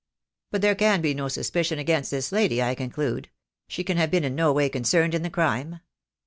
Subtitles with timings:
[0.51, 3.29] ''"But there can be no suspicion against this lady, I conclude.
[3.67, 5.79] She can have been in no way concerned in the crime?"